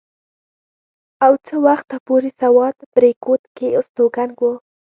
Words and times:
او 1.25 1.33
څه 1.45 1.55
وخته 1.67 1.95
پورې 2.07 2.29
سوات 2.41 2.77
بريکوت 2.95 3.41
کښې 3.55 3.67
استوګن 3.79 4.29
وو 4.39 4.53